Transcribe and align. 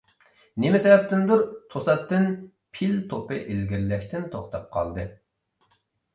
نېمە 0.63 0.79
سەۋەبتىندۇر، 0.85 1.43
توساتتىن 1.73 2.25
پىل 2.79 2.97
توپى 3.13 3.39
ئىلگىرىلەشتىن 3.43 4.27
توختاپ 4.35 4.69
قالدى. 4.79 5.07